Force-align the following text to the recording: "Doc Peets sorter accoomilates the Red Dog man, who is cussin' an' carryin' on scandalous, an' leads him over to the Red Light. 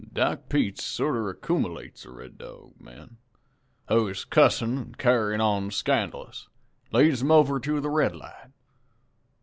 "Doc 0.13 0.49
Peets 0.49 0.81
sorter 0.81 1.31
accoomilates 1.31 2.01
the 2.05 2.09
Red 2.09 2.35
Dog 2.39 2.73
man, 2.81 3.17
who 3.87 4.07
is 4.07 4.25
cussin' 4.25 4.79
an' 4.79 4.95
carryin' 4.95 5.39
on 5.41 5.69
scandalous, 5.69 6.47
an' 6.91 6.97
leads 7.01 7.21
him 7.21 7.29
over 7.29 7.59
to 7.59 7.79
the 7.79 7.91
Red 7.91 8.15
Light. 8.15 8.49